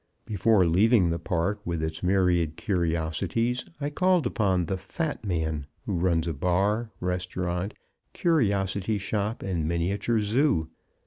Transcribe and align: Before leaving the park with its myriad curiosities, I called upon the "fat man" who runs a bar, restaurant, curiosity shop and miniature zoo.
Before 0.25 0.65
leaving 0.65 1.11
the 1.11 1.19
park 1.19 1.61
with 1.63 1.83
its 1.83 2.01
myriad 2.01 2.55
curiosities, 2.57 3.65
I 3.79 3.91
called 3.91 4.25
upon 4.25 4.65
the 4.65 4.75
"fat 4.79 5.23
man" 5.23 5.67
who 5.85 5.93
runs 5.93 6.27
a 6.27 6.33
bar, 6.33 6.89
restaurant, 6.99 7.75
curiosity 8.13 8.97
shop 8.97 9.43
and 9.43 9.67
miniature 9.67 10.19
zoo. 10.21 10.69